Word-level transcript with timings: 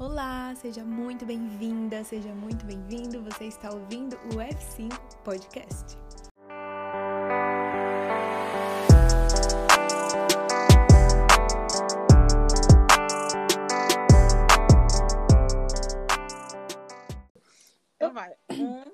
Olá, 0.00 0.54
seja 0.54 0.84
muito 0.84 1.26
bem-vinda, 1.26 2.04
seja 2.04 2.32
muito 2.32 2.64
bem-vindo. 2.64 3.20
Você 3.24 3.46
está 3.46 3.72
ouvindo 3.72 4.14
o 4.32 4.36
F5 4.36 4.96
Podcast. 5.24 5.98
Então 17.96 18.14
vai. 18.14 18.36
Um, 18.52 18.84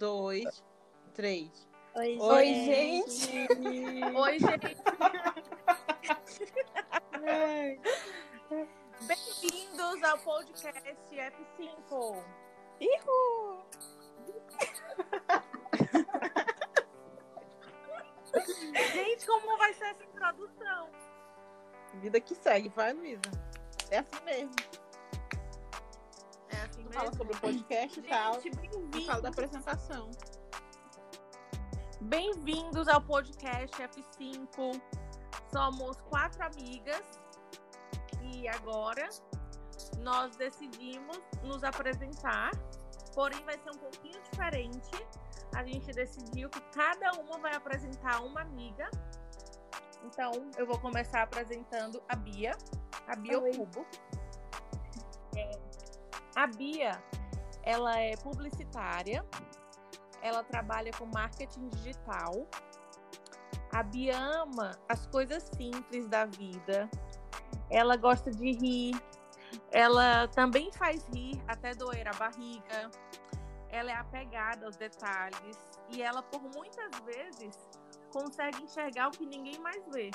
dois, 0.00 0.64
três. 1.14 1.48
Oi, 1.94 2.18
Oi, 2.18 2.44
gente. 2.46 3.46
Oi, 4.16 4.38
gente. 4.40 4.76
Ao 10.18 10.24
podcast 10.24 11.14
F5. 11.14 12.24
Ihu! 12.80 13.64
Gente, 18.94 19.26
como 19.26 19.56
vai 19.58 19.72
ser 19.74 19.84
essa 19.84 20.02
introdução? 20.02 20.90
Vida 22.00 22.20
que 22.20 22.34
segue, 22.34 22.68
vai, 22.70 22.92
Luísa. 22.94 23.20
É 23.90 23.98
assim 23.98 24.20
mesmo. 24.24 24.56
É 26.48 26.62
assim 26.62 26.82
mesmo. 26.82 26.92
Fala 26.94 27.12
sobre 27.14 27.36
o 27.36 27.40
podcast 27.40 28.00
e 28.00 28.02
tal. 28.02 28.40
Gente, 28.40 28.58
E 28.96 29.06
fala 29.06 29.22
da 29.22 29.28
apresentação. 29.28 30.10
Bem-vindos 32.00 32.88
ao 32.88 33.00
podcast 33.00 33.76
F5. 33.76 34.82
Somos 35.52 36.00
quatro 36.00 36.44
amigas 36.44 37.20
e 38.20 38.48
agora 38.48 39.08
nós 39.98 40.36
decidimos 40.36 41.20
nos 41.42 41.62
apresentar. 41.64 42.50
Porém, 43.14 43.42
vai 43.44 43.58
ser 43.58 43.70
um 43.70 43.78
pouquinho 43.78 44.20
diferente. 44.22 45.06
A 45.54 45.64
gente 45.64 45.92
decidiu 45.92 46.48
que 46.50 46.60
cada 46.72 47.12
uma 47.20 47.38
vai 47.38 47.54
apresentar 47.54 48.22
uma 48.22 48.42
amiga. 48.42 48.90
Então, 50.04 50.32
eu 50.56 50.66
vou 50.66 50.78
começar 50.78 51.22
apresentando 51.22 52.02
a 52.08 52.14
Bia, 52.14 52.56
a 53.06 53.16
Bia 53.16 53.40
Oi. 53.40 53.52
Cubo. 53.56 53.84
É, 55.36 55.58
a 56.36 56.46
Bia, 56.46 57.02
ela 57.62 57.98
é 57.98 58.16
publicitária, 58.16 59.24
ela 60.22 60.44
trabalha 60.44 60.92
com 60.92 61.06
marketing 61.06 61.68
digital. 61.68 62.46
A 63.72 63.82
Bia 63.82 64.16
ama 64.16 64.78
as 64.88 65.06
coisas 65.06 65.42
simples 65.56 66.08
da 66.08 66.24
vida. 66.24 66.88
Ela 67.70 67.96
gosta 67.96 68.30
de 68.30 68.52
rir. 68.52 69.07
Ela 69.70 70.28
também 70.28 70.72
faz 70.72 71.04
rir 71.08 71.40
até 71.46 71.74
doer 71.74 72.08
a 72.08 72.12
barriga. 72.12 72.90
Ela 73.70 73.90
é 73.90 73.94
apegada 73.94 74.64
aos 74.66 74.76
detalhes 74.76 75.58
e 75.90 76.02
ela 76.02 76.22
por 76.22 76.40
muitas 76.40 76.90
vezes 77.00 77.68
consegue 78.10 78.62
enxergar 78.62 79.08
o 79.08 79.10
que 79.10 79.26
ninguém 79.26 79.58
mais 79.58 79.84
vê. 79.88 80.10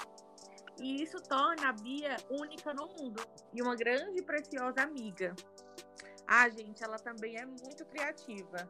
E 0.79 1.03
isso 1.03 1.21
torna 1.21 1.69
a 1.69 1.73
Bia 1.73 2.17
única 2.29 2.73
no 2.73 2.87
mundo 2.87 3.23
e 3.53 3.61
uma 3.61 3.75
grande 3.75 4.19
e 4.19 4.23
preciosa 4.23 4.81
amiga. 4.81 5.35
Ah, 6.27 6.49
gente, 6.49 6.83
ela 6.83 6.97
também 6.97 7.37
é 7.37 7.45
muito 7.45 7.85
criativa. 7.85 8.67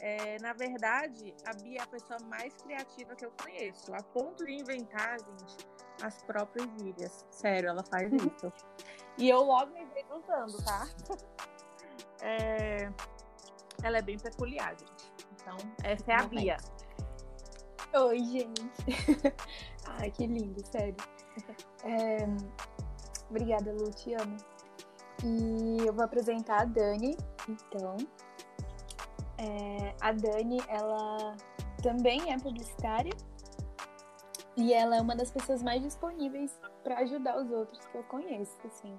É, 0.00 0.38
na 0.40 0.52
verdade, 0.52 1.34
a 1.46 1.54
Bia 1.54 1.78
é 1.78 1.82
a 1.82 1.86
pessoa 1.86 2.18
mais 2.26 2.54
criativa 2.62 3.16
que 3.16 3.24
eu 3.24 3.32
conheço, 3.42 3.92
a 3.94 4.02
ponto 4.02 4.44
de 4.44 4.52
inventar, 4.52 5.18
gente, 5.18 5.66
as 6.02 6.22
próprias 6.22 6.68
gírias. 6.78 7.24
Sério, 7.30 7.70
ela 7.70 7.82
faz 7.82 8.12
isso. 8.12 8.52
E 9.16 9.28
eu 9.28 9.42
logo 9.42 9.72
me 9.72 9.80
usando, 10.16 10.64
tá? 10.64 10.86
É, 12.22 12.90
Ela 13.82 13.98
é 13.98 14.02
bem 14.02 14.18
peculiar, 14.18 14.74
gente. 14.78 15.12
Então, 15.34 15.58
essa 15.82 16.10
é 16.10 16.14
a. 16.14 16.22
Bia. 16.22 16.56
Oi, 17.92 18.18
gente. 18.20 18.62
Ai, 20.00 20.10
que 20.10 20.26
lindo, 20.26 20.64
sério. 20.66 20.96
É, 21.84 22.26
Obrigada, 23.28 23.72
Lu, 23.72 23.90
te 23.90 24.14
amo. 24.14 24.36
E 25.22 25.86
eu 25.86 25.92
vou 25.92 26.04
apresentar 26.04 26.62
a 26.62 26.64
Dani, 26.64 27.16
então. 27.48 27.96
É, 29.38 29.94
A 30.00 30.12
Dani, 30.12 30.62
ela 30.68 31.36
também 31.82 32.32
é 32.32 32.38
publicitária 32.38 33.12
e 34.56 34.72
ela 34.72 34.96
é 34.96 35.00
uma 35.00 35.16
das 35.16 35.30
pessoas 35.30 35.62
mais 35.62 35.82
disponíveis 35.82 36.58
para 36.82 36.98
ajudar 37.00 37.38
os 37.38 37.50
outros 37.50 37.84
que 37.86 37.98
eu 37.98 38.02
conheço, 38.04 38.56
assim. 38.66 38.98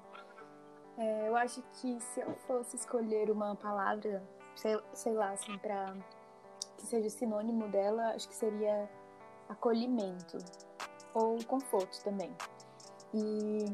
É, 0.98 1.28
eu 1.28 1.36
acho 1.36 1.62
que 1.74 2.00
se 2.00 2.22
eu 2.22 2.34
fosse 2.48 2.78
escolher 2.78 3.30
uma 3.30 3.56
palavra, 3.56 4.24
sei, 4.56 4.80
sei 4.94 5.14
lá, 5.14 5.32
assim, 5.32 5.58
para 5.58 5.94
que 6.78 6.86
seja 6.86 7.10
sinônimo 7.10 7.68
dela, 7.68 8.14
acho 8.16 8.28
que 8.30 8.36
seria 8.36 8.90
acolhimento 9.50 10.38
ou 11.14 11.44
conforto 11.46 12.02
também. 12.04 12.34
E 13.14 13.66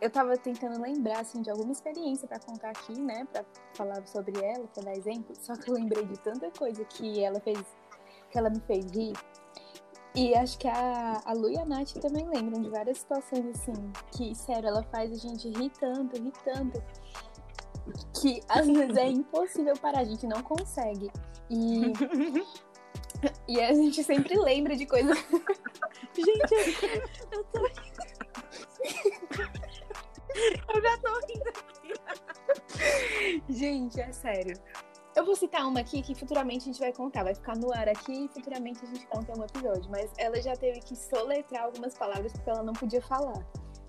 eu 0.00 0.10
tava 0.10 0.36
tentando 0.36 0.80
lembrar 0.80 1.20
assim 1.20 1.42
de 1.42 1.50
alguma 1.50 1.72
experiência 1.72 2.26
para 2.26 2.38
contar 2.40 2.70
aqui, 2.70 2.98
né, 2.98 3.26
para 3.32 3.44
falar 3.74 4.06
sobre 4.06 4.42
ela, 4.42 4.66
para 4.68 4.84
dar 4.84 4.96
exemplo, 4.96 5.34
só 5.36 5.54
que 5.54 5.70
eu 5.70 5.74
lembrei 5.74 6.04
de 6.04 6.18
tanta 6.18 6.50
coisa 6.50 6.84
que 6.84 7.22
ela 7.22 7.38
fez, 7.40 7.62
que 8.30 8.38
ela 8.38 8.50
me 8.50 8.60
fez 8.60 8.90
rir. 8.90 9.12
E 10.14 10.34
acho 10.34 10.58
que 10.58 10.66
a, 10.66 11.22
a 11.24 11.32
Lu 11.32 11.50
e 11.50 11.58
a 11.58 11.64
Nath 11.64 11.92
também 12.00 12.28
lembram 12.28 12.60
de 12.62 12.68
várias 12.68 12.98
situações 12.98 13.46
assim, 13.46 13.92
que, 14.12 14.34
sério, 14.34 14.68
ela 14.68 14.82
faz 14.84 15.12
a 15.12 15.16
gente 15.16 15.48
rir 15.48 15.70
tanto, 15.78 16.20
rir 16.20 16.32
tanto, 16.44 16.82
que 18.20 18.40
às 18.48 18.66
vezes 18.66 18.96
é 18.96 19.08
impossível 19.08 19.74
parar, 19.76 20.00
a 20.00 20.04
gente 20.04 20.26
não 20.26 20.42
consegue. 20.42 21.10
E, 21.48 21.92
e 23.46 23.60
a 23.60 23.72
gente 23.72 24.02
sempre 24.02 24.36
lembra 24.36 24.76
de 24.76 24.84
coisas. 24.86 25.16
gente, 26.14 26.54
eu, 27.32 27.38
eu 27.38 27.44
tô 27.44 27.60
Eu 30.74 30.82
já 30.82 30.98
tô 30.98 31.20
rindo. 31.26 31.52
Gente, 33.48 34.00
é 34.00 34.12
sério. 34.12 34.56
Eu 35.20 35.26
vou 35.26 35.36
citar 35.36 35.68
uma 35.68 35.80
aqui 35.80 36.00
que 36.00 36.14
futuramente 36.14 36.62
a 36.62 36.72
gente 36.72 36.80
vai 36.80 36.94
contar. 36.94 37.22
Vai 37.22 37.34
ficar 37.34 37.54
no 37.54 37.70
ar 37.74 37.86
aqui 37.90 38.24
e 38.24 38.28
futuramente 38.28 38.82
a 38.82 38.86
gente 38.86 39.06
conta 39.06 39.38
um 39.38 39.44
episódio. 39.44 39.90
Mas 39.90 40.10
ela 40.16 40.40
já 40.40 40.56
teve 40.56 40.80
que 40.80 40.96
soletrar 40.96 41.64
algumas 41.64 41.92
palavras 41.92 42.32
porque 42.32 42.48
ela 42.48 42.62
não 42.62 42.72
podia 42.72 43.02
falar. 43.02 43.46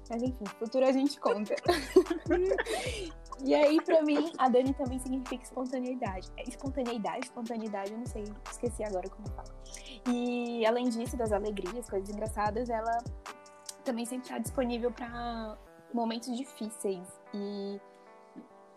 Mas 0.09 0.21
enfim, 0.23 0.43
futuro 0.59 0.85
a 0.85 0.91
gente 0.91 1.17
conta. 1.21 1.55
e 3.45 3.55
aí, 3.55 3.79
pra 3.81 4.01
mim, 4.01 4.33
a 4.37 4.49
Dani 4.49 4.73
também 4.73 4.99
significa 4.99 5.41
espontaneidade. 5.41 6.29
É 6.35 6.43
espontaneidade, 6.43 7.27
espontaneidade, 7.27 7.93
eu 7.93 7.99
não 7.99 8.05
sei, 8.05 8.25
esqueci 8.51 8.83
agora 8.83 9.07
como 9.07 9.29
fala. 9.29 9.55
E 10.09 10.65
além 10.65 10.89
disso, 10.89 11.15
das 11.15 11.31
alegrias, 11.31 11.89
coisas 11.89 12.09
engraçadas, 12.09 12.69
ela 12.69 12.97
também 13.85 14.03
sempre 14.03 14.25
está 14.25 14.37
disponível 14.37 14.91
para 14.91 15.57
momentos 15.93 16.35
difíceis. 16.35 17.07
E 17.33 17.79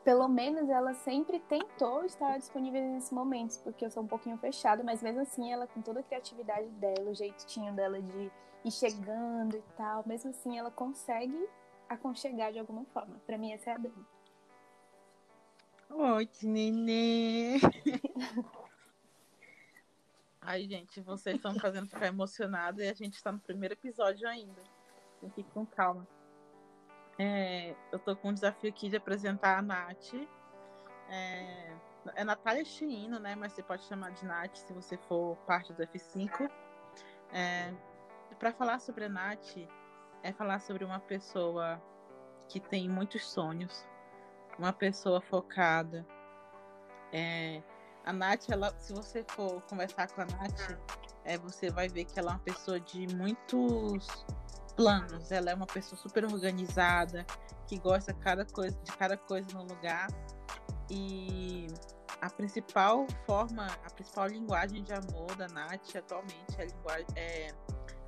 pelo 0.04 0.28
menos 0.28 0.68
ela 0.68 0.92
sempre 0.92 1.40
tentou 1.40 2.04
estar 2.04 2.36
disponível 2.36 2.82
nesses 2.82 3.10
momentos, 3.10 3.56
porque 3.56 3.86
eu 3.86 3.90
sou 3.90 4.02
um 4.02 4.06
pouquinho 4.06 4.36
fechada, 4.36 4.84
mas 4.84 5.02
mesmo 5.02 5.22
assim 5.22 5.50
ela 5.50 5.66
com 5.66 5.80
toda 5.80 6.00
a 6.00 6.02
criatividade 6.02 6.68
dela, 6.72 7.10
o 7.10 7.14
jeitinho 7.14 7.72
dela 7.74 8.00
de 8.00 8.30
ir 8.64 8.70
chegando 8.70 9.56
e 9.56 9.62
tal, 9.76 10.04
mesmo 10.06 10.30
assim 10.30 10.58
ela 10.58 10.70
consegue 10.70 11.48
aconchegar 11.88 12.52
de 12.52 12.58
alguma 12.58 12.84
forma. 12.86 13.18
Pra 13.26 13.38
mim 13.38 13.52
essa 13.52 13.70
é 13.70 13.74
a 13.74 13.78
Dani. 13.78 14.06
Oi, 15.90 16.28
nenê. 16.42 17.58
Ai, 20.40 20.68
gente, 20.68 21.00
vocês 21.00 21.36
estão 21.36 21.54
me 21.54 21.60
fazendo 21.60 21.88
ficar 21.88 22.06
emocionada 22.06 22.84
e 22.84 22.88
a 22.88 22.92
gente 22.92 23.14
está 23.14 23.32
no 23.32 23.40
primeiro 23.40 23.72
episódio 23.72 24.28
ainda. 24.28 24.62
Tem 25.20 25.30
que 25.30 25.40
ir 25.40 25.44
com 25.54 25.64
calma. 25.64 26.06
É, 27.18 27.74
eu 27.92 27.98
tô 27.98 28.16
com 28.16 28.30
o 28.30 28.34
desafio 28.34 28.70
aqui 28.70 28.88
de 28.88 28.96
apresentar 28.96 29.58
a 29.58 29.62
Nath. 29.62 30.14
É, 31.08 31.76
é 32.16 32.24
Natália 32.24 32.64
Chino, 32.64 33.18
né? 33.18 33.34
Mas 33.34 33.52
você 33.52 33.62
pode 33.62 33.82
chamar 33.84 34.10
de 34.10 34.24
Nath 34.24 34.56
se 34.56 34.72
você 34.72 34.96
for 34.96 35.36
parte 35.46 35.72
do 35.72 35.82
F5. 35.82 36.50
É, 37.32 37.72
Para 38.38 38.52
falar 38.52 38.80
sobre 38.80 39.04
a 39.04 39.08
Nath, 39.08 39.56
é 40.22 40.32
falar 40.32 40.60
sobre 40.60 40.84
uma 40.84 41.00
pessoa 41.00 41.80
que 42.48 42.60
tem 42.60 42.88
muitos 42.88 43.26
sonhos, 43.26 43.86
uma 44.58 44.72
pessoa 44.72 45.20
focada. 45.20 46.04
É, 47.12 47.62
a 48.04 48.12
Nath, 48.12 48.50
ela, 48.50 48.70
se 48.80 48.92
você 48.92 49.24
for 49.28 49.62
conversar 49.62 50.10
com 50.10 50.22
a 50.22 50.24
Nath, 50.24 50.78
é, 51.24 51.38
você 51.38 51.70
vai 51.70 51.88
ver 51.88 52.04
que 52.04 52.18
ela 52.18 52.32
é 52.32 52.34
uma 52.34 52.40
pessoa 52.40 52.80
de 52.80 53.06
muitos 53.14 54.26
planos. 54.76 55.30
Ela 55.30 55.50
é 55.50 55.54
uma 55.54 55.66
pessoa 55.66 56.00
super 56.00 56.24
organizada, 56.24 57.24
que 57.66 57.78
gosta 57.78 58.12
cada 58.12 58.44
coisa, 58.44 58.76
de 58.82 58.92
cada 58.92 59.16
coisa 59.16 59.48
no 59.52 59.64
lugar. 59.64 60.08
E 60.90 61.66
a 62.20 62.30
principal 62.30 63.06
forma, 63.26 63.66
a 63.84 63.90
principal 63.90 64.26
linguagem 64.28 64.82
de 64.82 64.92
amor 64.92 65.34
da 65.36 65.48
Nath 65.48 65.96
atualmente 65.96 66.54
é, 66.58 66.66
linguagem, 66.66 67.06
é 67.16 67.54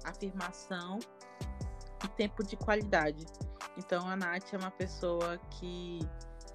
afirmação 0.05 0.99
e 2.05 2.09
tempo 2.09 2.45
de 2.45 2.57
qualidade. 2.57 3.25
Então 3.77 4.09
a 4.09 4.17
Nath 4.17 4.53
é 4.53 4.57
uma 4.57 4.71
pessoa 4.71 5.39
que 5.59 6.01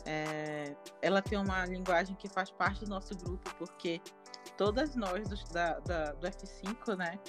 É, 0.03 0.75
ela 0.99 1.21
tem 1.21 1.37
uma 1.37 1.63
linguagem 1.67 2.15
que 2.15 2.27
faz 2.27 2.49
parte 2.49 2.85
do 2.85 2.89
nosso 2.89 3.15
grupo, 3.15 3.53
porque 3.59 4.01
todas 4.57 4.95
nós 4.95 5.29
do, 5.29 5.35
da, 5.53 5.79
da, 5.79 6.13
do 6.13 6.27
F5, 6.27 6.97
né? 6.97 7.19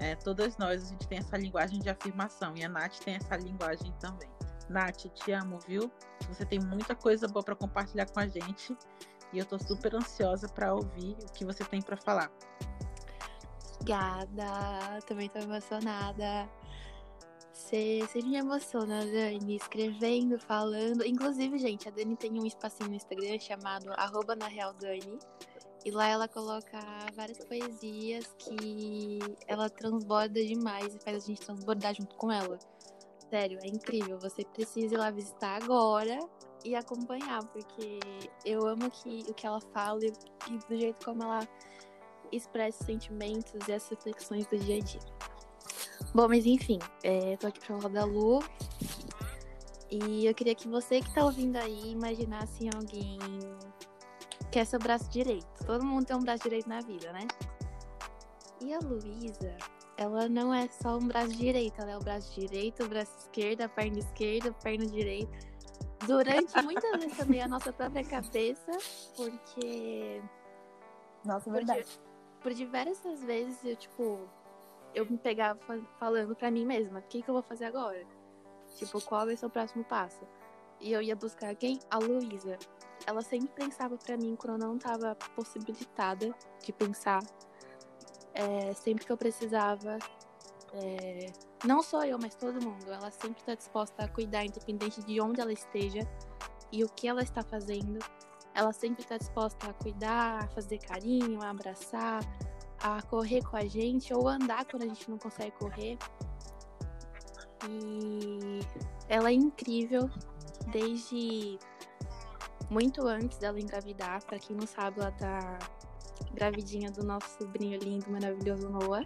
É, 0.00 0.14
todas 0.14 0.56
nós 0.58 0.84
a 0.84 0.86
gente 0.88 1.08
tem 1.08 1.18
essa 1.18 1.36
linguagem 1.36 1.80
de 1.80 1.88
afirmação 1.88 2.54
e 2.56 2.64
a 2.64 2.68
Nath 2.68 2.98
tem 3.04 3.14
essa 3.14 3.36
linguagem 3.36 3.92
também. 3.98 4.28
Nath, 4.68 5.06
te 5.14 5.32
amo, 5.32 5.58
viu? 5.66 5.90
Você 6.28 6.44
tem 6.44 6.58
muita 6.58 6.94
coisa 6.94 7.26
boa 7.28 7.44
para 7.44 7.54
compartilhar 7.54 8.06
com 8.06 8.20
a 8.20 8.26
gente 8.26 8.76
e 9.32 9.38
eu 9.38 9.44
tô 9.44 9.58
super 9.58 9.94
ansiosa 9.94 10.48
para 10.48 10.74
ouvir 10.74 11.16
o 11.22 11.32
que 11.32 11.44
você 11.44 11.64
tem 11.64 11.80
para 11.80 11.96
falar. 11.96 12.30
Obrigada, 13.74 15.00
também 15.06 15.28
tô 15.28 15.38
emocionada. 15.38 16.48
Você 17.52 18.00
sempre 18.12 18.28
me 18.28 18.36
emociona, 18.36 19.00
Dani, 19.00 19.56
escrevendo, 19.56 20.38
falando. 20.38 21.04
Inclusive, 21.04 21.58
gente, 21.58 21.88
a 21.88 21.90
Dani 21.90 22.14
tem 22.14 22.38
um 22.38 22.44
espacinho 22.44 22.90
no 22.90 22.96
Instagram 22.96 23.38
chamado 23.38 23.90
arroba 23.96 24.36
na 24.36 24.46
real 24.46 24.74
Dani. 24.74 25.18
E 25.86 25.90
lá 25.92 26.08
ela 26.08 26.26
coloca 26.26 26.80
várias 27.14 27.38
poesias 27.44 28.26
que 28.40 29.20
ela 29.46 29.70
transborda 29.70 30.44
demais 30.44 30.92
e 30.92 30.98
faz 30.98 31.22
a 31.22 31.26
gente 31.28 31.40
transbordar 31.40 31.94
junto 31.94 32.16
com 32.16 32.32
ela. 32.32 32.58
Sério, 33.30 33.60
é 33.62 33.68
incrível. 33.68 34.18
Você 34.18 34.44
precisa 34.44 34.94
ir 34.94 34.98
lá 34.98 35.12
visitar 35.12 35.62
agora 35.62 36.18
e 36.64 36.74
acompanhar, 36.74 37.44
porque 37.52 38.00
eu 38.44 38.66
amo 38.66 38.90
que, 38.90 39.26
o 39.28 39.34
que 39.34 39.46
ela 39.46 39.60
fala 39.72 40.04
e, 40.04 40.12
e 40.50 40.58
do 40.58 40.76
jeito 40.76 41.04
como 41.04 41.22
ela 41.22 41.46
expressa 42.32 42.82
sentimentos 42.82 43.68
e 43.68 43.72
as 43.72 43.88
reflexões 43.88 44.44
do 44.48 44.58
dia 44.58 44.78
a 44.78 44.80
dia. 44.80 45.00
Bom, 46.12 46.26
mas 46.26 46.46
enfim, 46.46 46.80
é, 47.04 47.36
tô 47.36 47.46
aqui 47.46 47.60
pra 47.60 47.78
falar 47.78 47.94
da 47.94 48.04
Lu. 48.04 48.42
E 49.88 50.26
eu 50.26 50.34
queria 50.34 50.56
que 50.56 50.66
você 50.66 51.00
que 51.00 51.14
tá 51.14 51.24
ouvindo 51.24 51.54
aí 51.54 51.92
imaginasse 51.92 52.68
alguém 52.74 53.20
que 54.56 54.60
é 54.60 54.64
seu 54.64 54.78
braço 54.78 55.10
direito. 55.10 55.46
Todo 55.66 55.84
mundo 55.84 56.06
tem 56.06 56.16
um 56.16 56.20
braço 56.20 56.44
direito 56.44 56.66
na 56.66 56.80
vida, 56.80 57.12
né? 57.12 57.28
E 58.58 58.72
a 58.72 58.78
Luísa, 58.78 59.54
ela 59.98 60.30
não 60.30 60.54
é 60.54 60.66
só 60.68 60.96
um 60.96 61.06
braço 61.06 61.32
direito, 61.32 61.78
ela 61.78 61.90
é 61.90 61.96
o 61.98 62.00
braço 62.00 62.32
direito, 62.40 62.82
o 62.82 62.88
braço 62.88 63.18
esquerdo, 63.18 63.60
a 63.60 63.68
perna 63.68 63.98
esquerda, 63.98 64.48
a 64.48 64.52
perna 64.54 64.86
direita. 64.86 65.30
Durante 66.06 66.62
muitas 66.62 66.90
vezes 66.92 67.18
também 67.18 67.42
a 67.42 67.48
nossa 67.48 67.70
própria 67.70 68.02
cabeça, 68.02 68.72
porque. 69.14 70.22
Nossa, 71.22 71.52
verdade. 71.52 71.84
Por, 72.40 72.44
por 72.44 72.54
diversas 72.54 73.22
vezes 73.24 73.62
eu, 73.62 73.76
tipo, 73.76 74.20
eu 74.94 75.04
me 75.04 75.18
pegava 75.18 75.60
falando 76.00 76.34
pra 76.34 76.50
mim 76.50 76.64
mesma, 76.64 77.00
o 77.00 77.02
que, 77.02 77.20
que 77.20 77.28
eu 77.28 77.34
vou 77.34 77.42
fazer 77.42 77.66
agora? 77.66 78.06
Tipo, 78.76 79.02
qual 79.02 79.26
vai 79.26 79.36
ser 79.36 79.44
o 79.44 79.50
próximo 79.50 79.84
passo? 79.84 80.26
E 80.80 80.92
eu 80.92 81.02
ia 81.02 81.16
buscar 81.16 81.54
quem? 81.54 81.78
A 81.90 81.98
Luísa. 81.98 82.58
Ela 83.06 83.22
sempre 83.22 83.48
pensava 83.54 83.96
pra 83.96 84.16
mim 84.16 84.36
quando 84.36 84.62
eu 84.62 84.68
não 84.68 84.78
tava 84.78 85.14
possibilitada 85.34 86.34
de 86.62 86.72
pensar. 86.72 87.22
É, 88.34 88.72
sempre 88.74 89.04
que 89.04 89.12
eu 89.12 89.16
precisava. 89.16 89.98
É, 90.72 91.32
não 91.64 91.82
só 91.82 92.04
eu, 92.04 92.18
mas 92.18 92.34
todo 92.34 92.62
mundo. 92.62 92.90
Ela 92.90 93.10
sempre 93.10 93.40
está 93.40 93.54
disposta 93.54 94.04
a 94.04 94.08
cuidar, 94.08 94.44
independente 94.44 95.02
de 95.02 95.20
onde 95.20 95.40
ela 95.40 95.52
esteja 95.52 96.00
e 96.72 96.84
o 96.84 96.88
que 96.88 97.08
ela 97.08 97.22
está 97.22 97.42
fazendo. 97.42 97.98
Ela 98.54 98.72
sempre 98.72 99.02
está 99.02 99.16
disposta 99.16 99.68
a 99.68 99.72
cuidar, 99.72 100.44
a 100.44 100.48
fazer 100.48 100.78
carinho, 100.78 101.42
a 101.42 101.50
abraçar, 101.50 102.22
a 102.80 103.02
correr 103.02 103.42
com 103.44 103.56
a 103.56 103.64
gente 103.66 104.12
ou 104.12 104.28
andar 104.28 104.64
quando 104.64 104.82
a 104.82 104.86
gente 104.86 105.10
não 105.10 105.18
consegue 105.18 105.52
correr. 105.52 105.98
E 107.68 108.60
ela 109.08 109.30
é 109.30 109.34
incrível 109.34 110.10
desde 110.66 111.58
muito 112.70 113.06
antes 113.06 113.38
dela 113.38 113.60
engravidar. 113.60 114.24
Para 114.24 114.38
quem 114.38 114.56
não 114.56 114.66
sabe, 114.66 115.00
ela 115.00 115.12
tá 115.12 115.58
gravidinha 116.34 116.90
do 116.90 117.04
nosso 117.04 117.38
sobrinho 117.38 117.78
lindo, 117.78 118.10
maravilhoso 118.10 118.68
Noah. 118.68 119.04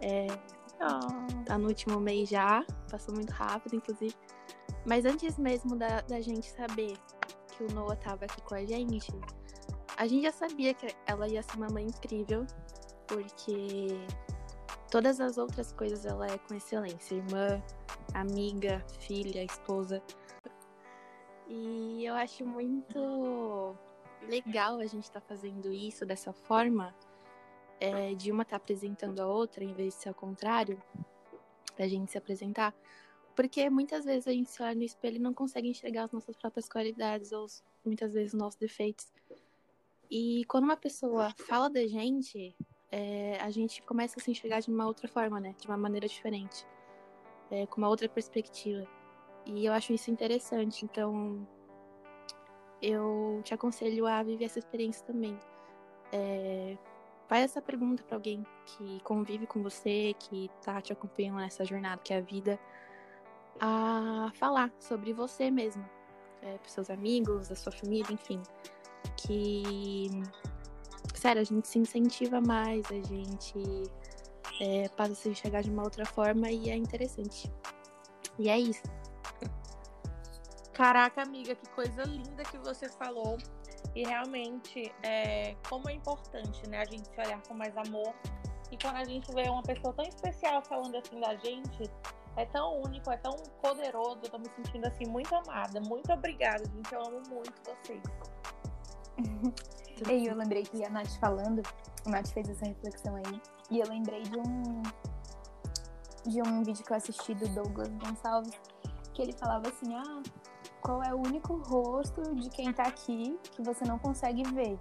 É, 0.00 0.26
oh. 0.80 1.44
Tá 1.44 1.58
no 1.58 1.68
último 1.68 2.00
mês 2.00 2.28
já, 2.28 2.64
passou 2.90 3.14
muito 3.14 3.30
rápido, 3.30 3.76
inclusive. 3.76 4.14
Mas 4.84 5.04
antes 5.04 5.38
mesmo 5.38 5.76
da, 5.76 6.02
da 6.02 6.20
gente 6.20 6.50
saber 6.50 6.96
que 7.48 7.64
o 7.64 7.72
Noah 7.72 7.96
tava 7.96 8.24
aqui 8.24 8.40
com 8.42 8.54
a 8.54 8.64
gente, 8.64 9.12
a 9.96 10.06
gente 10.06 10.24
já 10.24 10.32
sabia 10.32 10.74
que 10.74 10.94
ela 11.06 11.28
ia 11.28 11.42
ser 11.42 11.56
uma 11.56 11.68
mãe 11.68 11.86
incrível, 11.86 12.46
porque 13.06 14.06
todas 14.90 15.20
as 15.20 15.38
outras 15.38 15.72
coisas 15.72 16.04
ela 16.04 16.26
é 16.26 16.38
com 16.38 16.54
excelência. 16.54 17.14
Irmã, 17.14 17.62
amiga, 18.12 18.84
filha, 19.00 19.42
esposa. 19.42 20.02
E 21.56 22.04
eu 22.04 22.14
acho 22.14 22.44
muito 22.44 23.76
legal 24.28 24.80
a 24.80 24.86
gente 24.86 25.04
estar 25.04 25.20
tá 25.20 25.26
fazendo 25.26 25.72
isso 25.72 26.04
dessa 26.04 26.32
forma, 26.32 26.92
é, 27.78 28.12
de 28.14 28.32
uma 28.32 28.42
estar 28.42 28.58
tá 28.58 28.62
apresentando 28.62 29.20
a 29.20 29.26
outra, 29.28 29.62
em 29.62 29.72
vez 29.72 29.94
de 29.94 30.00
ser 30.02 30.08
ao 30.08 30.14
contrário, 30.16 30.82
da 31.78 31.86
gente 31.86 32.10
se 32.10 32.18
apresentar. 32.18 32.74
Porque 33.36 33.70
muitas 33.70 34.04
vezes 34.04 34.26
a 34.26 34.32
gente 34.32 34.50
se 34.50 34.60
olha 34.64 34.74
no 34.74 34.82
espelho 34.82 35.16
e 35.16 35.20
não 35.20 35.32
consegue 35.32 35.68
enxergar 35.68 36.04
as 36.04 36.12
nossas 36.12 36.36
próprias 36.36 36.68
qualidades, 36.68 37.30
ou 37.30 37.46
muitas 37.84 38.12
vezes 38.12 38.34
os 38.34 38.38
nossos 38.38 38.58
defeitos. 38.58 39.12
E 40.10 40.44
quando 40.46 40.64
uma 40.64 40.76
pessoa 40.76 41.32
fala 41.46 41.70
da 41.70 41.86
gente, 41.86 42.56
é, 42.90 43.38
a 43.40 43.50
gente 43.50 43.80
começa 43.82 44.18
a 44.18 44.22
se 44.22 44.28
enxergar 44.28 44.58
de 44.58 44.70
uma 44.70 44.86
outra 44.86 45.06
forma, 45.06 45.38
né? 45.38 45.54
De 45.60 45.68
uma 45.68 45.76
maneira 45.76 46.08
diferente. 46.08 46.66
É, 47.48 47.64
com 47.66 47.78
uma 47.78 47.88
outra 47.88 48.08
perspectiva. 48.08 48.88
E 49.46 49.66
eu 49.66 49.72
acho 49.72 49.92
isso 49.92 50.10
interessante. 50.10 50.84
Então, 50.84 51.46
eu 52.80 53.40
te 53.44 53.54
aconselho 53.54 54.06
a 54.06 54.22
viver 54.22 54.44
essa 54.44 54.58
experiência 54.58 55.04
também. 55.06 55.38
É, 56.12 56.76
faz 57.28 57.44
essa 57.44 57.62
pergunta 57.62 58.02
para 58.04 58.16
alguém 58.16 58.44
que 58.66 59.00
convive 59.02 59.46
com 59.46 59.62
você, 59.62 60.14
que 60.18 60.50
tá 60.62 60.80
te 60.80 60.92
acompanhando 60.92 61.38
nessa 61.38 61.64
jornada 61.64 62.00
que 62.02 62.12
é 62.12 62.18
a 62.18 62.20
vida, 62.20 62.58
a 63.60 64.30
falar 64.34 64.70
sobre 64.78 65.12
você 65.12 65.50
mesmo, 65.50 65.84
é, 66.42 66.58
para 66.58 66.68
seus 66.68 66.90
amigos, 66.90 67.48
da 67.48 67.56
sua 67.56 67.72
família, 67.72 68.12
enfim. 68.12 68.42
Que, 69.16 70.10
sério, 71.14 71.40
a 71.40 71.44
gente 71.44 71.66
se 71.66 71.78
incentiva 71.78 72.40
mais, 72.40 72.84
a 72.90 73.00
gente 73.02 73.58
é, 74.60 74.88
passa 74.90 75.12
a 75.12 75.14
se 75.14 75.28
enxergar 75.28 75.62
de 75.62 75.70
uma 75.70 75.82
outra 75.82 76.04
forma 76.04 76.50
e 76.50 76.70
é 76.70 76.76
interessante. 76.76 77.50
E 78.38 78.48
é 78.48 78.58
isso. 78.58 78.82
Caraca, 80.74 81.22
amiga, 81.22 81.54
que 81.54 81.68
coisa 81.70 82.02
linda 82.02 82.42
que 82.44 82.58
você 82.58 82.88
falou. 82.88 83.38
E 83.94 84.04
realmente, 84.04 84.92
é, 85.02 85.54
como 85.68 85.88
é 85.88 85.92
importante, 85.92 86.68
né, 86.68 86.80
a 86.80 86.84
gente 86.84 87.08
se 87.08 87.20
olhar 87.20 87.40
com 87.42 87.54
mais 87.54 87.76
amor. 87.76 88.12
E 88.72 88.76
quando 88.76 88.96
a 88.96 89.04
gente 89.04 89.32
vê 89.32 89.48
uma 89.48 89.62
pessoa 89.62 89.94
tão 89.94 90.04
especial 90.04 90.60
falando 90.62 90.96
assim 90.96 91.20
da 91.20 91.36
gente, 91.36 91.88
é 92.36 92.44
tão 92.46 92.80
único, 92.80 93.08
é 93.10 93.16
tão 93.18 93.36
poderoso. 93.62 94.18
Eu 94.24 94.30
tô 94.30 94.38
me 94.38 94.48
sentindo 94.56 94.86
assim 94.86 95.06
muito 95.06 95.32
amada. 95.34 95.80
Muito 95.80 96.12
obrigada, 96.12 96.64
gente. 96.64 96.92
Eu 96.92 97.00
amo 97.02 97.22
muito 97.30 97.52
vocês. 97.64 98.02
e 100.10 100.26
eu 100.26 100.34
lembrei 100.34 100.64
que 100.64 100.84
a 100.84 100.90
Nath 100.90 101.16
falando, 101.20 101.62
a 102.04 102.10
Nath 102.10 102.28
fez 102.30 102.48
essa 102.48 102.66
reflexão 102.66 103.14
aí. 103.14 103.40
E 103.70 103.78
eu 103.78 103.88
lembrei 103.88 104.22
de 104.22 104.38
um 104.38 104.82
de 106.26 106.40
um 106.40 106.62
vídeo 106.62 106.82
que 106.84 106.90
eu 106.90 106.96
assisti 106.96 107.34
do 107.34 107.46
Douglas 107.48 107.90
Gonçalves, 107.90 108.58
que 109.12 109.22
ele 109.22 109.32
falava 109.34 109.68
assim, 109.68 109.94
ah, 109.94 110.22
qual 110.84 111.02
é 111.02 111.14
o 111.14 111.18
único 111.18 111.56
rosto 111.56 112.22
de 112.34 112.50
quem 112.50 112.72
tá 112.72 112.82
aqui 112.84 113.38
que 113.52 113.62
você 113.62 113.84
não 113.86 113.98
consegue 113.98 114.42
ver. 114.52 114.78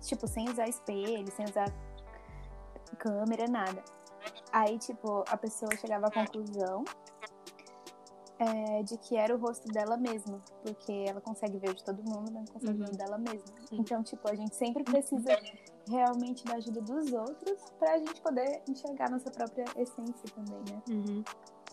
Tipo, 0.00 0.26
sem 0.28 0.48
usar 0.48 0.68
espelho, 0.68 1.30
sem 1.32 1.44
usar 1.44 1.66
câmera, 2.96 3.46
nada. 3.48 3.82
Aí, 4.52 4.78
tipo, 4.78 5.24
a 5.28 5.36
pessoa 5.36 5.70
chegava 5.76 6.06
à 6.06 6.10
conclusão 6.10 6.84
é, 8.38 8.82
de 8.84 8.96
que 8.98 9.16
era 9.16 9.34
o 9.34 9.38
rosto 9.38 9.66
dela 9.68 9.96
mesma, 9.96 10.40
porque 10.62 10.92
ela 11.08 11.20
consegue 11.20 11.58
ver 11.58 11.70
o 11.70 11.74
de 11.74 11.84
todo 11.84 12.02
mundo, 12.04 12.30
mas 12.32 12.44
não 12.44 12.54
consegue 12.54 12.80
uhum. 12.80 12.86
ver 12.86 12.94
o 12.94 12.96
dela 12.96 13.18
mesma. 13.18 13.54
Então, 13.72 14.02
tipo, 14.04 14.30
a 14.30 14.34
gente 14.34 14.54
sempre 14.54 14.84
precisa 14.84 15.36
realmente 15.90 16.44
da 16.44 16.54
ajuda 16.54 16.80
dos 16.80 17.12
outros 17.12 17.60
pra 17.78 17.98
gente 17.98 18.20
poder 18.20 18.62
enxergar 18.68 19.10
nossa 19.10 19.30
própria 19.30 19.64
essência 19.76 20.30
também, 20.34 20.62
né? 20.72 20.82
Uhum. 20.88 21.24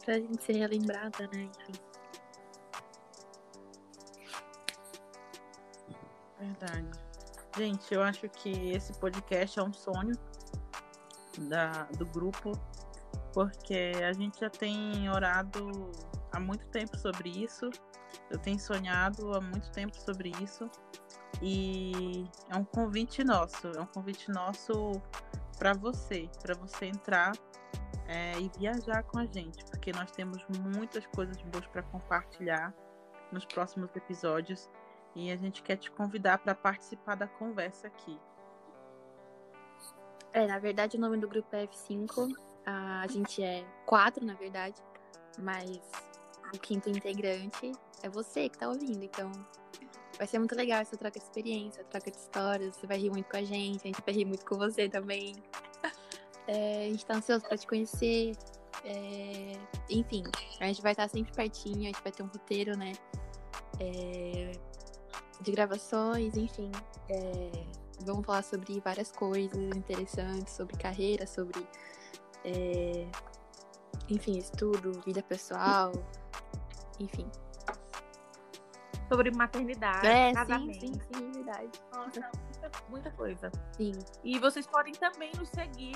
Pra 0.03 0.15
gente 0.15 0.43
ser 0.43 0.67
lembrada, 0.67 1.27
né? 1.27 1.43
Enfim. 1.43 1.92
Verdade. 6.43 6.89
Gente, 7.57 7.93
eu 7.93 8.01
acho 8.03 8.27
que 8.29 8.71
esse 8.71 8.93
podcast 8.99 9.59
é 9.59 9.63
um 9.63 9.71
sonho 9.71 10.13
da, 11.47 11.83
do 11.97 12.05
grupo, 12.05 12.51
porque 13.33 13.93
a 14.03 14.11
gente 14.11 14.39
já 14.39 14.49
tem 14.49 15.09
orado 15.09 15.91
há 16.31 16.39
muito 16.39 16.67
tempo 16.67 16.97
sobre 16.97 17.29
isso. 17.29 17.69
Eu 18.29 18.37
tenho 18.39 18.59
sonhado 18.59 19.33
há 19.33 19.39
muito 19.39 19.71
tempo 19.71 19.95
sobre 19.95 20.31
isso. 20.41 20.69
E 21.41 22.25
é 22.49 22.57
um 22.57 22.65
convite 22.65 23.23
nosso, 23.23 23.67
é 23.67 23.81
um 23.81 23.87
convite 23.87 24.29
nosso 24.29 24.91
para 25.57 25.73
você, 25.73 26.29
para 26.41 26.55
você 26.55 26.87
entrar 26.87 27.31
é, 28.07 28.39
e 28.39 28.51
viajar 28.57 29.03
com 29.03 29.19
a 29.19 29.25
gente, 29.25 29.63
porque 29.65 29.91
nós 29.91 30.11
temos 30.11 30.43
muitas 30.75 31.05
coisas 31.07 31.41
boas 31.43 31.65
para 31.67 31.83
compartilhar 31.83 32.73
nos 33.31 33.45
próximos 33.45 33.95
episódios. 33.95 34.69
E 35.15 35.31
a 35.31 35.35
gente 35.35 35.61
quer 35.61 35.77
te 35.77 35.91
convidar 35.91 36.39
para 36.39 36.55
participar 36.55 37.15
da 37.15 37.27
conversa 37.27 37.87
aqui. 37.87 38.19
É, 40.31 40.47
na 40.47 40.57
verdade 40.57 40.97
o 40.97 40.99
nome 40.99 41.17
do 41.17 41.27
grupo 41.27 41.55
é 41.55 41.67
F5. 41.67 42.33
A 42.65 43.05
gente 43.07 43.43
é 43.43 43.63
quatro, 43.85 44.25
na 44.25 44.33
verdade, 44.33 44.81
mas 45.37 45.79
o 46.53 46.59
quinto 46.59 46.89
integrante 46.89 47.71
é 48.01 48.09
você 48.09 48.49
que 48.49 48.57
tá 48.57 48.69
ouvindo. 48.69 49.03
Então 49.03 49.31
vai 50.17 50.25
ser 50.25 50.39
muito 50.39 50.55
legal 50.55 50.81
essa 50.81 50.97
troca 50.97 51.19
de 51.19 51.25
experiência, 51.25 51.83
troca 51.85 52.09
de 52.09 52.17
histórias. 52.17 52.75
Você 52.75 52.87
vai 52.87 52.97
rir 52.97 53.11
muito 53.11 53.29
com 53.29 53.37
a 53.37 53.43
gente, 53.43 53.81
a 53.81 53.87
gente 53.87 54.01
vai 54.03 54.13
rir 54.13 54.25
muito 54.25 54.45
com 54.45 54.57
você 54.57 54.89
também. 54.89 55.35
É, 56.45 56.87
a 56.87 56.89
gente 56.89 57.05
tá 57.05 57.15
ansioso 57.15 57.45
para 57.45 57.57
te 57.57 57.65
conhecer. 57.65 58.33
É, 58.83 59.53
enfim, 59.89 60.23
a 60.59 60.65
gente 60.65 60.81
vai 60.81 60.91
estar 60.91 61.07
sempre 61.07 61.31
pertinho, 61.31 61.83
a 61.83 61.85
gente 61.85 62.03
vai 62.03 62.11
ter 62.11 62.21
um 62.21 62.27
roteiro, 62.27 62.77
né? 62.77 62.91
É, 63.79 64.51
de 65.43 65.51
gravações, 65.51 66.35
enfim. 66.37 66.71
É, 67.09 67.51
vamos 68.05 68.25
falar 68.25 68.43
sobre 68.43 68.79
várias 68.79 69.11
coisas 69.11 69.57
interessantes, 69.75 70.53
sobre 70.53 70.77
carreira, 70.77 71.27
sobre. 71.27 71.67
É, 72.45 73.07
enfim, 74.09 74.37
estudo, 74.37 75.01
vida 75.05 75.21
pessoal, 75.23 75.91
enfim. 76.99 77.29
Sobre 79.09 79.31
maternidade, 79.31 80.07
É, 80.07 80.33
casamento. 80.33 80.79
sim, 80.79 80.93
sim, 80.93 80.99
sim, 81.13 81.31
verdade. 81.31 81.69
Nossa, 81.93 82.31
muita, 82.51 82.71
muita 82.89 83.11
coisa. 83.11 83.51
Sim. 83.77 83.91
E 84.23 84.39
vocês 84.39 84.65
podem 84.65 84.93
também 84.93 85.31
nos 85.37 85.49
seguir 85.49 85.95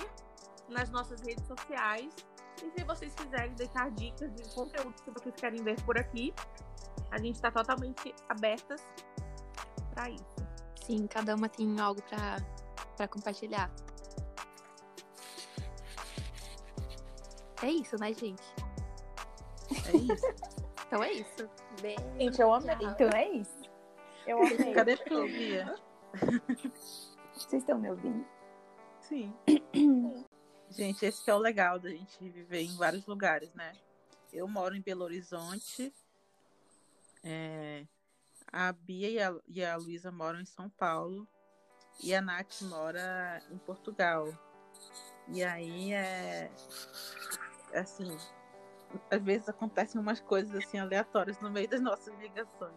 nas 0.69 0.89
nossas 0.89 1.19
redes 1.21 1.45
sociais. 1.47 2.13
E 2.63 2.71
se 2.79 2.83
vocês 2.85 3.13
quiserem 3.13 3.53
deixar 3.53 3.89
dicas 3.91 4.33
de 4.35 4.43
conteúdo 4.53 4.93
que 5.03 5.11
vocês 5.11 5.35
querem 5.35 5.63
ver 5.63 5.81
por 5.83 5.97
aqui, 5.97 6.33
a 7.11 7.17
gente 7.17 7.35
está 7.35 7.49
totalmente 7.51 8.13
abertas 8.29 8.83
para 9.97 10.11
isso. 10.11 10.35
Sim, 10.85 11.07
cada 11.07 11.35
uma 11.35 11.49
tem 11.49 11.79
algo 11.79 12.01
pra, 12.03 12.37
pra 12.95 13.07
compartilhar. 13.07 13.71
É 17.63 17.71
isso, 17.71 17.97
né, 17.99 18.13
gente? 18.13 18.43
É 19.87 19.97
isso. 19.97 20.27
Então 20.87 21.03
é 21.03 21.11
isso. 21.11 21.49
Beijo. 21.81 22.01
Gente, 22.17 22.41
eu 22.41 22.53
amei. 22.53 22.77
Então 22.79 23.09
é 23.09 23.29
isso. 23.31 23.69
Eu 24.25 24.37
amei. 24.41 24.73
Cadê 24.73 24.95
tu, 24.95 25.25
Bia? 25.25 25.75
Vocês 27.33 27.61
estão 27.61 27.77
me 27.77 27.89
ouvindo? 27.89 28.25
Sim. 29.01 29.35
gente, 30.69 31.05
esse 31.05 31.29
é 31.29 31.35
o 31.35 31.37
legal 31.37 31.77
da 31.77 31.89
gente 31.89 32.29
viver 32.29 32.61
em 32.61 32.73
vários 32.77 33.05
lugares, 33.05 33.53
né? 33.53 33.73
Eu 34.31 34.47
moro 34.47 34.77
em 34.77 34.81
Belo 34.81 35.03
Horizonte. 35.03 35.93
A 38.57 38.71
Bia 38.71 39.07
e 39.07 39.21
a, 39.21 39.35
e 39.47 39.63
a 39.63 39.77
Luísa 39.77 40.11
moram 40.11 40.41
em 40.41 40.45
São 40.45 40.67
Paulo. 40.67 41.27
E 42.01 42.13
a 42.15 42.21
Nath 42.21 42.61
mora 42.63 43.39
em 43.51 43.57
Portugal. 43.59 44.33
E 45.27 45.43
aí 45.43 45.93
é. 45.93 46.51
Assim. 47.75 48.17
Às 49.11 49.21
vezes 49.21 49.47
acontecem 49.47 50.01
umas 50.01 50.19
coisas 50.21 50.55
assim 50.55 50.79
aleatórias 50.79 51.39
no 51.39 51.51
meio 51.51 51.67
das 51.67 51.81
nossas 51.81 52.17
ligações. 52.17 52.73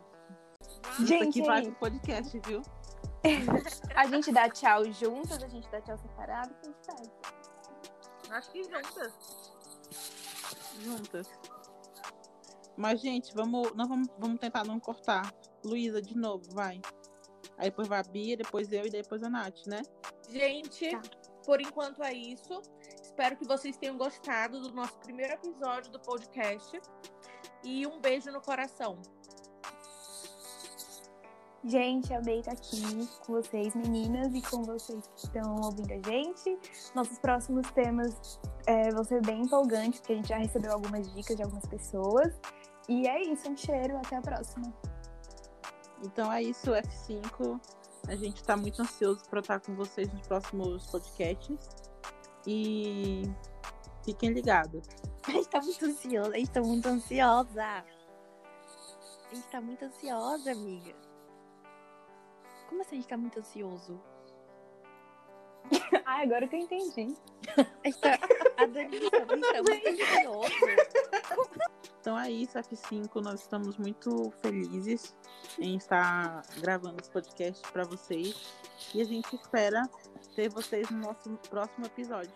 Isso 0.92 1.06
Gente, 1.06 1.40
aqui 1.40 1.46
vai 1.46 1.62
pro 1.62 1.74
podcast, 1.76 2.38
viu? 2.40 2.60
a 3.94 4.06
gente 4.06 4.32
dá 4.32 4.50
tchau 4.50 4.84
juntas, 4.92 5.42
a 5.42 5.48
gente 5.48 5.70
dá 5.70 5.80
tchau 5.80 5.96
separado, 5.96 6.52
o 6.52 6.54
que 6.54 6.66
a 6.66 6.70
gente 6.72 6.86
faz? 6.86 7.10
Acho 8.30 8.52
que 8.52 8.64
juntas. 8.64 9.12
juntas. 10.82 11.28
Mas, 12.80 13.00
gente, 13.02 13.34
vamos, 13.34 13.74
não 13.76 13.86
vamos, 13.86 14.08
vamos 14.18 14.40
tentar 14.40 14.64
não 14.64 14.80
cortar. 14.80 15.34
Luísa, 15.62 16.00
de 16.00 16.16
novo, 16.16 16.42
vai. 16.52 16.80
Aí 17.58 17.68
depois 17.68 17.86
vai 17.86 18.00
a 18.00 18.02
Bia, 18.02 18.36
depois 18.38 18.72
eu 18.72 18.86
e 18.86 18.90
depois 18.90 19.22
a 19.22 19.28
Nath, 19.28 19.66
né? 19.66 19.82
Gente, 20.30 20.90
Tá. 20.90 21.02
por 21.44 21.60
enquanto 21.60 22.02
é 22.02 22.14
isso. 22.14 22.62
Espero 23.02 23.36
que 23.36 23.46
vocês 23.46 23.76
tenham 23.76 23.98
gostado 23.98 24.60
do 24.62 24.72
nosso 24.72 24.98
primeiro 25.00 25.34
episódio 25.34 25.92
do 25.92 26.00
podcast. 26.00 26.80
E 27.62 27.86
um 27.86 28.00
beijo 28.00 28.32
no 28.32 28.40
coração. 28.40 28.96
Gente, 31.62 32.14
amei 32.14 32.38
estar 32.40 32.52
aqui 32.52 33.06
com 33.26 33.34
vocês, 33.34 33.74
meninas, 33.74 34.32
e 34.32 34.40
com 34.40 34.62
vocês 34.62 35.06
que 35.14 35.26
estão 35.26 35.56
ouvindo 35.56 35.92
a 35.92 36.10
gente. 36.10 36.58
Nossos 36.94 37.18
próximos 37.18 37.70
temas 37.72 38.40
é, 38.66 38.88
vão 38.88 39.04
ser 39.04 39.20
bem 39.20 39.42
empolgantes, 39.42 40.00
porque 40.00 40.14
a 40.14 40.16
gente 40.16 40.28
já 40.28 40.38
recebeu 40.38 40.72
algumas 40.72 41.12
dicas 41.12 41.36
de 41.36 41.42
algumas 41.42 41.66
pessoas. 41.66 42.32
E 42.88 43.06
é 43.06 43.22
isso, 43.22 43.48
um 43.48 43.56
cheiro, 43.56 43.96
até 43.98 44.16
a 44.16 44.20
próxima. 44.20 44.72
Então 46.02 46.32
é 46.32 46.42
isso, 46.42 46.70
F5. 46.70 47.60
A 48.08 48.16
gente 48.16 48.42
tá 48.42 48.56
muito 48.56 48.80
ansioso 48.80 49.22
para 49.28 49.40
estar 49.40 49.60
com 49.60 49.74
vocês 49.74 50.12
nos 50.12 50.26
próximos 50.26 50.86
podcasts. 50.86 51.68
E 52.46 53.22
fiquem 54.04 54.30
ligados. 54.30 54.86
A 55.26 55.32
gente 55.32 55.48
tá 55.48 55.60
muito 55.60 55.84
ansiosa, 55.84 56.34
a 56.34 56.38
gente 56.38 56.50
tá 56.50 56.62
muito 56.62 56.88
ansiosa. 56.88 57.62
A 57.62 59.34
gente 59.34 59.46
tá 59.48 59.60
muito 59.60 59.84
ansiosa, 59.84 60.50
amiga. 60.50 60.94
Como 62.68 62.80
assim 62.80 62.96
a 62.96 63.00
gente 63.00 63.08
tá 63.08 63.16
muito 63.16 63.38
ansioso? 63.38 64.00
Ah, 66.04 66.22
agora 66.22 66.48
que 66.48 66.56
eu 66.56 66.60
entendi. 66.60 67.14
Tá. 68.00 68.18
A 68.56 68.66
Dani 68.66 69.10
tá 69.10 69.26
muito 69.26 69.46
ansioso. 69.88 70.52
Então 72.00 72.18
é 72.18 72.30
isso, 72.30 72.58
F5. 72.58 73.20
Nós 73.22 73.40
estamos 73.40 73.76
muito 73.76 74.32
felizes 74.42 75.14
em 75.58 75.76
estar 75.76 76.42
gravando 76.58 76.96
esse 77.00 77.10
podcast 77.10 77.62
para 77.70 77.84
vocês. 77.84 78.54
E 78.94 79.00
a 79.00 79.04
gente 79.04 79.36
espera 79.36 79.88
ter 80.34 80.48
vocês 80.48 80.90
no 80.90 80.98
nosso 80.98 81.30
próximo 81.48 81.86
episódio. 81.86 82.32